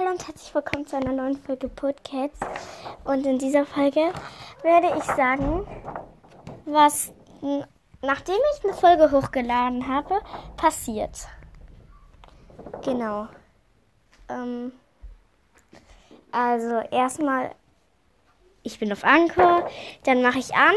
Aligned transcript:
Hallo 0.00 0.12
und 0.12 0.26
herzlich 0.28 0.54
willkommen 0.54 0.86
zu 0.86 0.96
einer 0.96 1.12
neuen 1.12 1.36
Folge 1.36 1.68
Podcasts. 1.68 2.38
Und 3.04 3.26
in 3.26 3.38
dieser 3.38 3.66
Folge 3.66 4.12
werde 4.62 4.96
ich 4.96 5.02
sagen, 5.02 5.66
was 6.66 7.12
nachdem 8.00 8.36
ich 8.54 8.64
eine 8.64 8.74
Folge 8.74 9.10
hochgeladen 9.10 9.88
habe, 9.88 10.20
passiert. 10.56 11.26
Genau. 12.84 13.26
Ähm, 14.28 14.70
also 16.30 16.78
erstmal, 16.92 17.50
ich 18.62 18.78
bin 18.78 18.92
auf 18.92 19.02
Anchor, 19.02 19.68
dann 20.04 20.22
mache 20.22 20.38
ich 20.38 20.54
an, 20.54 20.76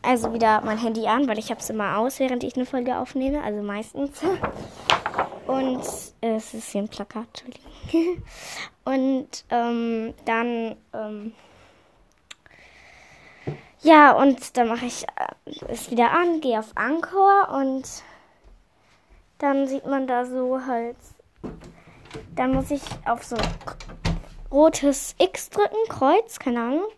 also 0.00 0.32
wieder 0.32 0.62
mein 0.62 0.78
Handy 0.78 1.06
an, 1.06 1.28
weil 1.28 1.38
ich 1.38 1.50
habe 1.50 1.60
es 1.60 1.68
immer 1.68 1.98
aus, 1.98 2.20
während 2.20 2.42
ich 2.42 2.56
eine 2.56 2.64
Folge 2.64 2.96
aufnehme, 2.96 3.42
also 3.42 3.62
meistens. 3.62 4.22
Und 5.46 5.82
äh, 6.20 6.36
es 6.36 6.54
ist 6.54 6.70
hier 6.70 6.82
ein 6.82 6.88
Plakat, 6.88 7.26
Entschuldigung. 7.26 8.22
und 8.84 9.28
ähm, 9.50 10.14
dann, 10.24 10.76
ähm, 10.92 11.32
ja, 13.80 14.12
und 14.12 14.56
dann 14.56 14.68
mache 14.68 14.86
ich 14.86 15.04
äh, 15.04 15.50
es 15.68 15.90
wieder 15.90 16.12
an, 16.12 16.40
gehe 16.40 16.58
auf 16.58 16.76
Anchor 16.76 17.48
und 17.50 17.84
dann 19.38 19.66
sieht 19.66 19.86
man 19.86 20.06
da 20.06 20.24
so 20.24 20.64
halt, 20.64 20.96
dann 22.36 22.54
muss 22.54 22.70
ich 22.70 22.82
auf 23.06 23.24
so 23.24 23.36
rotes 24.52 25.16
X 25.18 25.50
drücken, 25.50 25.76
Kreuz, 25.88 26.38
keine 26.38 26.60
Ahnung. 26.60 26.88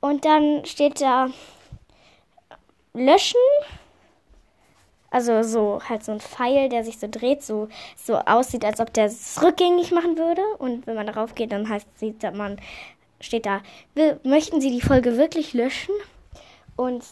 Und 0.00 0.24
dann 0.24 0.64
steht 0.64 1.00
da 1.00 1.28
löschen 2.92 3.40
also 5.12 5.42
so 5.42 5.80
halt 5.88 6.04
so 6.04 6.12
ein 6.12 6.20
Pfeil, 6.20 6.68
der 6.68 6.84
sich 6.84 6.98
so 6.98 7.06
dreht, 7.08 7.42
so, 7.42 7.68
so 7.96 8.16
aussieht, 8.16 8.64
als 8.64 8.80
ob 8.80 8.92
der 8.92 9.06
es 9.06 9.40
rückgängig 9.42 9.92
machen 9.92 10.16
würde. 10.16 10.42
Und 10.58 10.86
wenn 10.86 10.96
man 10.96 11.06
darauf 11.06 11.34
geht, 11.34 11.52
dann 11.52 11.68
heißt 11.68 11.86
sieht 11.98 12.22
man, 12.34 12.58
steht 13.20 13.46
da, 13.46 13.60
möchten 14.24 14.60
Sie 14.60 14.70
die 14.70 14.80
Folge 14.80 15.16
wirklich 15.18 15.52
löschen? 15.52 15.94
Und 16.76 17.04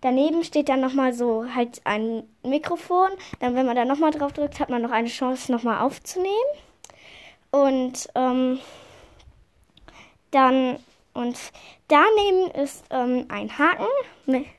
daneben 0.00 0.42
steht 0.42 0.68
dann 0.68 0.80
nochmal 0.80 1.12
so 1.12 1.46
halt 1.54 1.80
ein 1.84 2.24
Mikrofon. 2.42 3.10
Dann, 3.38 3.54
wenn 3.54 3.66
man 3.66 3.76
da 3.76 3.84
nochmal 3.84 4.10
drauf 4.10 4.32
drückt, 4.32 4.58
hat 4.58 4.68
man 4.68 4.82
noch 4.82 4.90
eine 4.90 5.08
Chance, 5.08 5.52
nochmal 5.52 5.80
aufzunehmen. 5.80 6.30
Und 7.52 8.08
ähm, 8.16 8.58
dann 10.32 10.78
und 11.12 11.38
daneben 11.86 12.50
ist 12.60 12.84
ähm, 12.90 13.26
ein 13.28 13.56
Haken, 13.56 13.86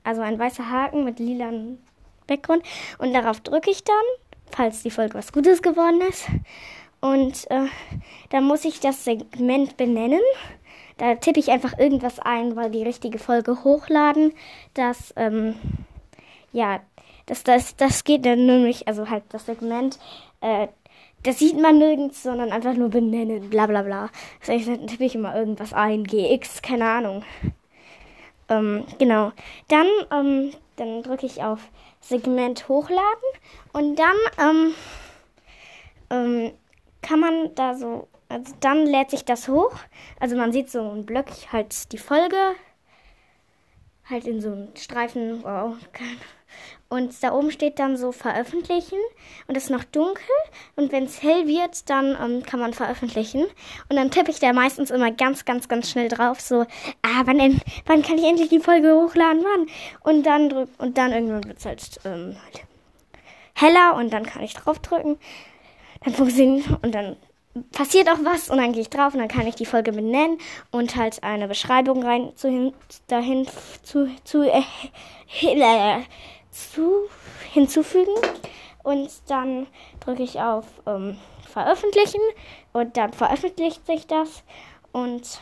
also 0.05 0.21
ein 0.21 0.39
weißer 0.39 0.69
Haken 0.69 1.03
mit 1.03 1.19
lilanen 1.19 1.85
Background. 2.27 2.63
Und 2.97 3.13
darauf 3.13 3.39
drücke 3.41 3.71
ich 3.71 3.83
dann, 3.83 3.95
falls 4.51 4.83
die 4.83 4.91
Folge 4.91 5.15
was 5.15 5.31
Gutes 5.31 5.61
geworden 5.61 6.01
ist. 6.01 6.27
Und 7.01 7.49
äh, 7.51 7.67
dann 8.29 8.45
muss 8.45 8.65
ich 8.65 8.79
das 8.79 9.03
Segment 9.05 9.77
benennen. 9.77 10.21
Da 10.97 11.15
tippe 11.15 11.39
ich 11.39 11.51
einfach 11.51 11.77
irgendwas 11.77 12.19
ein, 12.19 12.55
weil 12.55 12.71
die 12.71 12.83
richtige 12.83 13.19
Folge 13.19 13.63
hochladen. 13.63 14.33
Das, 14.73 15.13
ähm, 15.17 15.55
ja, 16.51 16.79
das, 17.25 17.43
das, 17.43 17.75
das 17.75 18.03
geht 18.03 18.25
dann 18.25 18.45
nämlich, 18.45 18.87
also 18.87 19.09
halt 19.09 19.23
das 19.29 19.45
Segment, 19.45 19.99
äh, 20.41 20.67
das 21.23 21.39
sieht 21.39 21.59
man 21.59 21.79
nirgends, 21.79 22.21
sondern 22.21 22.51
einfach 22.51 22.75
nur 22.75 22.89
benennen, 22.89 23.49
bla 23.49 23.65
bla 23.65 23.81
bla. 23.81 24.09
Das 24.39 24.49
heißt, 24.49 24.67
dann 24.67 24.87
tippe 24.87 25.05
ich 25.05 25.15
immer 25.15 25.35
irgendwas 25.35 25.73
ein, 25.73 26.03
GX, 26.03 26.61
keine 26.61 26.87
Ahnung. 26.87 27.23
Ähm, 28.47 28.85
genau. 28.99 29.31
Dann, 29.67 29.87
ähm, 30.11 30.51
dann 30.75 31.03
drücke 31.03 31.25
ich 31.25 31.43
auf 31.43 31.59
Segment 32.01 32.67
hochladen 32.67 33.29
und 33.73 33.95
dann 33.97 34.15
ähm, 34.39 34.73
ähm, 36.09 36.51
kann 37.01 37.19
man 37.19 37.55
da 37.55 37.75
so, 37.75 38.07
also 38.29 38.53
dann 38.59 38.85
lädt 38.85 39.11
sich 39.11 39.25
das 39.25 39.47
hoch. 39.47 39.75
Also 40.19 40.35
man 40.35 40.51
sieht 40.51 40.69
so 40.69 40.81
ein 40.81 41.05
Block 41.05 41.27
halt 41.51 41.91
die 41.91 41.97
Folge 41.97 42.55
halt 44.09 44.25
in 44.25 44.41
so 44.41 44.51
einem 44.51 44.75
Streifen. 44.75 45.43
Wow. 45.43 45.77
Und 46.95 47.21
da 47.21 47.33
oben 47.33 47.51
steht 47.51 47.77
dann 47.77 47.97
so 47.97 48.13
veröffentlichen. 48.13 48.97
Und 49.47 49.57
es 49.57 49.65
ist 49.65 49.69
noch 49.69 49.83
dunkel. 49.83 50.23
Und 50.77 50.93
wenn 50.93 51.03
es 51.03 51.21
hell 51.21 51.45
wird, 51.45 51.89
dann 51.89 52.17
ähm, 52.21 52.43
kann 52.43 52.61
man 52.61 52.73
veröffentlichen. 52.73 53.43
Und 53.89 53.97
dann 53.97 54.11
tippe 54.11 54.31
ich 54.31 54.39
da 54.39 54.53
meistens 54.53 54.91
immer 54.91 55.11
ganz, 55.11 55.43
ganz, 55.43 55.67
ganz 55.67 55.91
schnell 55.91 56.07
drauf, 56.07 56.39
so, 56.39 56.61
ah, 57.01 57.21
wann, 57.25 57.37
denn, 57.37 57.59
wann 57.85 58.01
kann 58.01 58.17
ich 58.17 58.23
endlich 58.23 58.47
die 58.47 58.59
Folge 58.59 58.95
hochladen, 58.95 59.43
wann? 59.43 59.67
Und 60.01 60.23
dann 60.23 60.49
drück, 60.49 60.69
und 60.77 60.97
dann 60.97 61.11
irgendwann 61.11 61.43
wird 61.43 61.57
es 61.57 61.65
halt 61.65 61.99
ähm, 62.05 62.37
heller. 63.53 63.95
Und 63.95 64.13
dann 64.13 64.25
kann 64.25 64.41
ich 64.43 64.53
draufdrücken, 64.53 65.17
dann 66.05 66.13
funktioniert 66.13 66.65
und 66.81 66.95
dann 66.95 67.17
passiert 67.73 68.09
auch 68.09 68.23
was. 68.23 68.49
Und 68.49 68.57
dann 68.59 68.71
gehe 68.71 68.83
ich 68.83 68.89
drauf 68.89 69.13
und 69.13 69.19
dann 69.19 69.27
kann 69.27 69.47
ich 69.47 69.55
die 69.55 69.65
Folge 69.65 69.91
benennen 69.91 70.37
und 70.71 70.95
halt 70.95 71.23
eine 71.23 71.49
Beschreibung 71.49 72.03
rein 72.03 72.31
zu, 72.35 72.73
dahin 73.07 73.47
zu, 73.83 74.09
zu, 74.23 74.43
äh, 74.43 74.61
zu 76.55 77.09
hinzufügen 77.51 78.15
und 78.83 79.09
dann 79.27 79.67
drücke 79.99 80.23
ich 80.23 80.39
auf 80.39 80.65
ähm, 80.85 81.17
veröffentlichen 81.47 82.21
und 82.73 82.97
dann 82.97 83.13
veröffentlicht 83.13 83.85
sich 83.85 84.07
das 84.07 84.43
und 84.91 85.39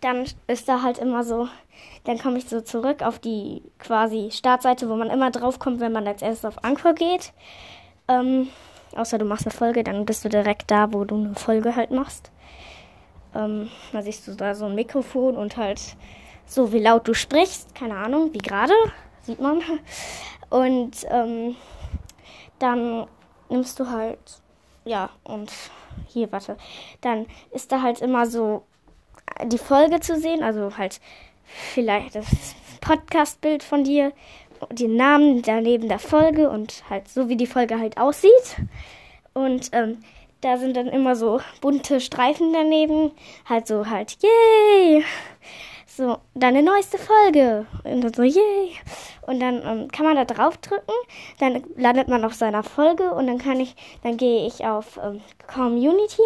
dann 0.00 0.24
ist 0.46 0.68
da 0.68 0.82
halt 0.82 0.98
immer 0.98 1.24
so, 1.24 1.48
dann 2.04 2.18
komme 2.18 2.38
ich 2.38 2.48
so 2.48 2.60
zurück 2.60 3.02
auf 3.02 3.18
die 3.18 3.62
quasi 3.78 4.30
Startseite, 4.30 4.88
wo 4.88 4.96
man 4.96 5.10
immer 5.10 5.30
drauf 5.30 5.58
kommt, 5.58 5.80
wenn 5.80 5.92
man 5.92 6.06
als 6.06 6.22
erstes 6.22 6.44
auf 6.44 6.64
Anchor 6.64 6.94
geht. 6.94 7.32
Ähm, 8.08 8.48
außer 8.96 9.18
du 9.18 9.24
machst 9.24 9.46
eine 9.46 9.54
Folge, 9.54 9.84
dann 9.84 10.06
bist 10.06 10.24
du 10.24 10.28
direkt 10.28 10.70
da, 10.70 10.92
wo 10.92 11.04
du 11.04 11.16
eine 11.16 11.34
Folge 11.34 11.76
halt 11.76 11.90
machst. 11.90 12.30
Ähm, 13.34 13.70
da 13.92 14.02
siehst 14.02 14.26
du 14.26 14.34
da 14.34 14.54
so 14.54 14.66
ein 14.66 14.74
Mikrofon 14.74 15.36
und 15.36 15.56
halt 15.56 15.96
so, 16.46 16.72
wie 16.72 16.80
laut 16.80 17.06
du 17.06 17.14
sprichst. 17.14 17.74
Keine 17.74 17.96
Ahnung, 17.96 18.32
wie 18.32 18.38
gerade, 18.38 18.74
sieht 19.22 19.40
man. 19.40 19.62
Und 20.50 21.06
ähm, 21.08 21.56
dann 22.58 23.06
nimmst 23.48 23.78
du 23.80 23.88
halt, 23.90 24.18
ja, 24.84 25.10
und 25.24 25.52
hier, 26.08 26.30
warte. 26.32 26.56
Dann 27.00 27.26
ist 27.50 27.72
da 27.72 27.82
halt 27.82 28.00
immer 28.00 28.26
so 28.26 28.64
die 29.44 29.58
Folge 29.58 30.00
zu 30.00 30.18
sehen, 30.18 30.42
also 30.42 30.76
halt 30.76 31.00
vielleicht 31.44 32.14
das 32.14 32.26
Podcast-Bild 32.80 33.62
von 33.62 33.84
dir 33.84 34.12
den 34.70 34.96
Namen 34.96 35.42
daneben 35.42 35.88
der 35.88 35.98
Folge 35.98 36.50
und 36.50 36.84
halt 36.90 37.08
so, 37.08 37.28
wie 37.28 37.36
die 37.36 37.46
Folge 37.46 37.78
halt 37.78 37.96
aussieht. 37.98 38.56
Und 39.32 39.70
ähm, 39.72 39.98
da 40.40 40.56
sind 40.56 40.76
dann 40.76 40.88
immer 40.88 41.16
so 41.16 41.40
bunte 41.60 42.00
Streifen 42.00 42.52
daneben. 42.52 43.12
Halt 43.48 43.66
so 43.66 43.88
halt, 43.88 44.18
yay! 44.22 45.04
So, 46.00 46.16
deine 46.34 46.62
neueste 46.62 46.96
Folge. 46.96 47.66
Und 47.84 48.00
dann 48.00 48.14
so, 48.14 48.22
yay! 48.22 48.74
Und 49.20 49.38
dann 49.38 49.60
ähm, 49.66 49.88
kann 49.90 50.06
man 50.06 50.16
da 50.16 50.24
drauf 50.24 50.56
drücken. 50.56 50.94
Dann 51.40 51.62
landet 51.76 52.08
man 52.08 52.24
auf 52.24 52.32
seiner 52.32 52.62
Folge 52.62 53.12
und 53.12 53.26
dann 53.26 53.36
kann 53.36 53.60
ich, 53.60 53.76
dann 54.02 54.16
gehe 54.16 54.46
ich 54.46 54.64
auf 54.64 54.98
ähm, 55.04 55.20
Community. 55.46 56.22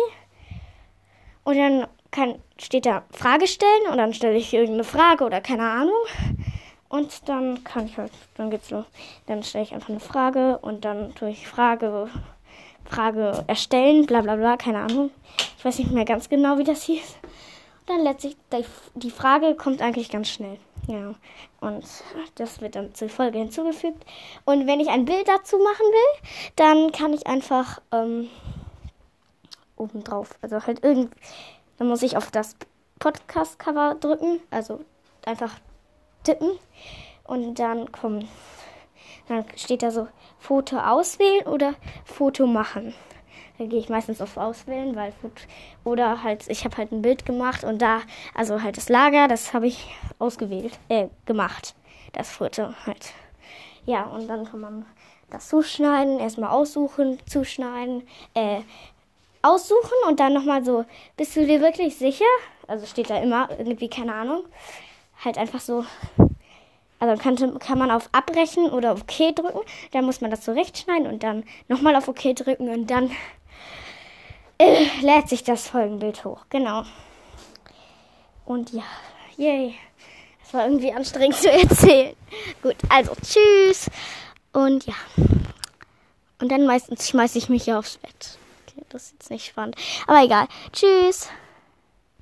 Und 1.43 1.59
dann 1.59 1.89
kann, 2.13 2.37
steht 2.57 2.87
da 2.87 3.03
Frage 3.11 3.49
stellen 3.49 3.91
und 3.91 3.99
dann 3.99 4.15
stelle 4.15 4.37
ich 4.37 4.55
irgendeine 4.55 4.85
Frage 4.85 5.25
oder 5.25 5.41
keine 5.41 5.69
Ahnung. 5.69 6.05
Und 6.89 7.29
dann 7.29 7.65
kann 7.65 7.87
ich 7.87 7.99
halt, 7.99 8.13
dann 8.37 8.51
geht's 8.51 8.71
los. 8.71 8.85
Dann 9.27 9.43
stelle 9.43 9.65
ich 9.65 9.75
einfach 9.75 9.89
eine 9.89 9.99
Frage 9.99 10.59
und 10.59 10.85
dann 10.85 11.17
tue 11.17 11.31
ich 11.31 11.49
Frage, 11.49 12.09
Frage 12.85 13.43
erstellen, 13.49 14.07
bla 14.07 14.21
bla 14.21 14.37
bla, 14.37 14.57
keine 14.57 14.79
Ahnung. 14.79 15.11
Ich 15.59 15.65
weiß 15.65 15.81
nicht 15.81 15.91
mehr 15.91 16.05
ganz 16.05 16.29
genau, 16.29 16.59
wie 16.59 16.65
das 16.65 16.85
hieß. 16.85 17.17
Dann 17.87 18.03
letztlich, 18.03 18.37
die 18.95 19.11
Frage 19.11 19.55
kommt 19.55 19.83
eigentlich 19.83 20.11
ganz 20.11 20.29
schnell. 20.29 20.59
Ja. 20.87 21.15
Und 21.61 21.85
das 22.35 22.61
wird 22.61 22.77
dann 22.77 22.95
zur 22.95 23.09
Folge 23.09 23.39
hinzugefügt. 23.39 24.05
Und 24.45 24.67
wenn 24.67 24.81
ich 24.81 24.89
ein 24.89 25.05
Bild 25.05 25.29
dazu 25.29 25.57
machen 25.59 25.87
will, 25.87 26.29
dann 26.57 26.93
kann 26.93 27.13
ich 27.13 27.27
einfach 27.27 27.81
ähm, 27.93 28.29
oben 29.77 30.05
drauf, 30.05 30.31
also 30.43 30.67
halt 30.67 30.83
irgendwie, 30.83 31.15
dann 31.79 31.89
muss 31.89 32.03
ich 32.03 32.17
auf 32.17 32.31
das 32.31 32.57
Podcast-Cover 32.99 33.97
drücken, 33.97 34.41
also 34.51 34.81
einfach 35.25 35.53
tippen 36.23 36.59
und 37.25 37.59
dann 37.59 37.91
kommen, 37.93 38.29
dann 39.29 39.45
steht 39.57 39.83
da 39.83 39.91
so 39.91 40.09
Foto 40.39 40.79
auswählen 40.79 41.47
oder 41.47 41.75
Foto 42.05 42.47
machen. 42.47 42.95
Da 43.59 43.67
gehe 43.67 43.79
ich 43.79 43.89
meistens 43.89 44.21
auf 44.21 44.37
Auswählen, 44.37 44.97
weil 44.97 45.13
Foto, 45.13 45.35
oder 45.85 46.23
halt, 46.23 46.49
ich 46.49 46.65
habe 46.65 46.77
halt 46.77 46.93
ein 46.93 47.03
Bild 47.03 47.25
gemacht 47.25 47.63
und 47.63 47.81
da, 47.81 48.01
also 48.35 48.63
halt 48.63 48.77
das 48.77 48.89
Lager, 48.89 49.29
das 49.29 49.55
habe 49.55 49.67
ich 49.67 49.95
ausgewählt, 50.19 50.79
äh, 50.89 51.09
gemacht. 51.25 51.75
Das 52.13 52.31
Foto 52.31 52.75
halt. 52.85 53.13
Ja, 53.87 54.05
und 54.05 54.29
dann 54.29 54.45
kann 54.45 54.61
man 54.61 54.87
das 55.31 55.49
zuschneiden, 55.49 56.19
erstmal 56.19 56.51
aussuchen, 56.51 57.19
zuschneiden, 57.27 58.03
äh, 58.35 58.61
aussuchen 59.43 60.09
und 60.09 60.21
dann 60.21 60.33
nochmal 60.33 60.65
so, 60.65 60.85
bist 61.17 61.37
du 61.37 61.47
dir 61.47 61.61
wirklich 61.61 61.97
sicher? 61.97 62.25
Also 62.67 62.87
steht 62.87 63.11
da 63.11 63.21
immer 63.21 63.49
irgendwie, 63.59 63.89
keine 63.89 64.15
Ahnung 64.15 64.45
halt 65.25 65.39
einfach 65.39 65.61
so. 65.61 65.85
Also 67.01 67.23
kann, 67.23 67.59
kann 67.59 67.79
man 67.79 67.91
auf 67.91 68.09
Abbrechen 68.13 68.71
oder 68.71 68.93
auf 68.93 69.03
OK 69.03 69.35
drücken. 69.35 69.61
Dann 69.93 70.05
muss 70.05 70.21
man 70.21 70.31
das 70.31 70.43
zurechtschneiden 70.43 71.07
und 71.07 71.23
dann 71.23 71.45
nochmal 71.69 71.97
auf 71.97 72.09
OK 72.09 72.35
drücken 72.35 72.69
und 72.69 72.91
dann 72.91 73.11
äh, 74.59 74.87
lädt 75.01 75.29
sich 75.29 75.45
das 75.45 75.69
Folgenbild 75.69 76.25
hoch. 76.25 76.45
Genau. 76.51 76.85
Und 78.45 78.73
ja, 78.73 78.85
yay. 79.37 79.75
Das 80.43 80.55
war 80.55 80.67
irgendwie 80.67 80.93
anstrengend 80.93 81.37
zu 81.37 81.51
erzählen. 81.53 82.15
Gut, 82.63 82.77
also 82.89 83.13
tschüss. 83.23 83.91
Und 84.53 84.87
ja. 84.87 84.95
Und 86.41 86.51
dann 86.51 86.67
meistens 86.67 87.09
schmeiße 87.09 87.39
ich 87.39 87.49
mich 87.49 87.67
ja 87.67 87.79
aufs 87.79 87.97
Bett. 87.97 88.39
Okay, 88.67 88.85
das 88.91 89.05
ist 89.05 89.13
jetzt 89.13 89.31
nicht 89.31 89.47
spannend. 89.47 89.77
Aber 90.07 90.23
egal. 90.23 90.47
Tschüss. 90.73 91.29